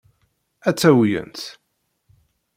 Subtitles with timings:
[0.67, 1.41] Ad tt-awyent.